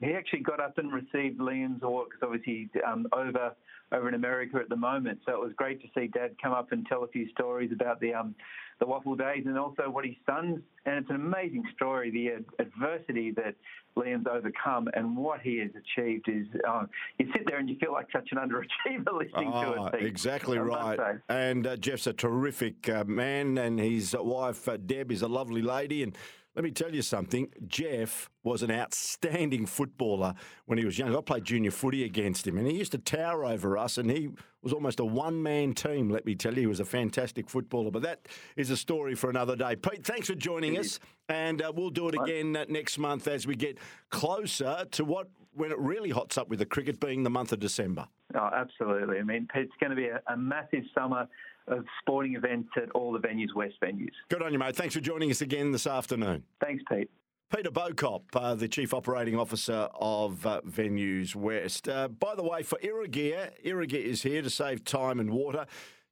[0.00, 3.52] he, he actually got up and received Liam's award because obviously um, over
[3.92, 5.18] over in America at the moment.
[5.24, 8.00] So it was great to see Dad come up and tell a few stories about
[8.00, 8.34] the um,
[8.80, 10.60] the WAFL days and also what his sons.
[10.86, 12.10] And it's an amazing story.
[12.10, 13.54] The adversity that
[13.96, 16.84] Liam's overcome and what he has achieved is uh,
[17.18, 19.78] you sit there and you feel like such an underachiever listening oh, to it.
[19.78, 20.06] Ah, Pete.
[20.06, 20.98] Exactly right.
[21.28, 25.62] And uh, Jeff's a terrific uh, man, and his wife uh, Deb is a lovely
[25.62, 26.16] lady, and
[26.58, 27.48] let me tell you something.
[27.68, 30.34] Jeff was an outstanding footballer
[30.66, 31.14] when he was young.
[31.14, 34.30] I played junior footy against him, and he used to tower over us, and he
[34.60, 36.62] was almost a one man team, let me tell you.
[36.62, 37.92] He was a fantastic footballer.
[37.92, 39.76] But that is a story for another day.
[39.76, 40.98] Pete, thanks for joining us,
[41.28, 43.78] and uh, we'll do it again uh, next month as we get
[44.10, 47.60] closer to what when it really hots up with the cricket being the month of
[47.60, 48.08] December.
[48.34, 49.20] Oh, absolutely.
[49.20, 51.28] I mean, it's going to be a, a massive summer
[51.70, 54.12] of sporting events at all the venues, West venues.
[54.28, 54.76] Good on you, mate.
[54.76, 56.44] Thanks for joining us again this afternoon.
[56.60, 57.10] Thanks, Pete.
[57.54, 61.88] Peter Bauchop, uh, the Chief Operating Officer of uh, Venues West.
[61.88, 65.64] Uh, by the way, for Irrigear, Irrigear is here to save time and water.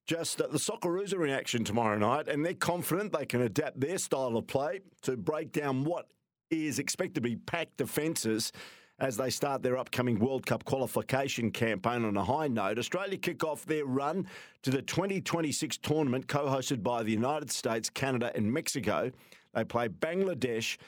[0.06, 3.80] Just uh, the Socceroos are in action tomorrow night, and they're confident they can adapt
[3.80, 6.06] their style of play to break down what
[6.50, 8.50] is expected to be packed defences
[8.98, 12.78] as they start their upcoming World Cup qualification campaign on a high note.
[12.78, 14.26] Australia kick off their run
[14.62, 19.10] to the 2026 tournament co hosted by the United States, Canada, and Mexico.
[19.54, 20.78] They play Bangladesh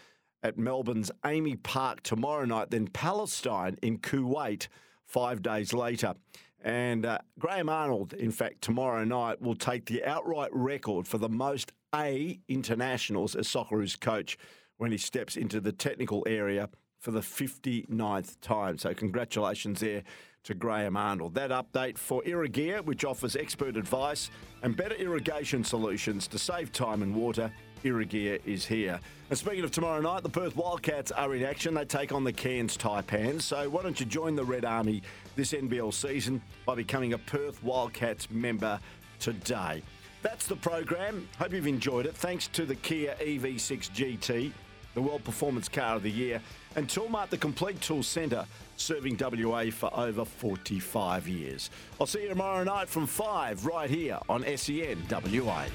[0.43, 4.69] at Melbourne's AAMI Park tomorrow night, then Palestine in Kuwait
[5.05, 6.15] five days later.
[6.63, 11.29] And uh, Graham Arnold, in fact, tomorrow night will take the outright record for the
[11.29, 14.39] most A internationals as Socceroos coach
[14.79, 16.69] when he steps into the technical area
[16.99, 18.79] for the 59th time.
[18.79, 20.03] So, congratulations there
[20.45, 21.35] to Graham Arnold.
[21.35, 24.31] That update for Irrigear, which offers expert advice
[24.63, 27.53] and better irrigation solutions to save time and water.
[27.85, 28.99] Irrigear is here.
[29.31, 31.75] And speaking of tomorrow night, the Perth Wildcats are in action.
[31.75, 33.43] They take on the Cairns Taipans.
[33.43, 35.03] So why don't you join the Red Army
[35.37, 38.81] this NBL season by becoming a Perth Wildcats member
[39.21, 39.83] today?
[40.23, 41.29] That's the program.
[41.39, 42.17] Hope you've enjoyed it.
[42.17, 44.53] Thanks to the Kia EV6 GT,
[44.99, 46.43] the World Performance Car of the Year
[46.75, 48.45] and Toolmart, the complete tool centre,
[48.77, 51.71] serving WA for over 45 years.
[52.01, 55.67] I'll see you tomorrow night from 5 right here on SEN WA.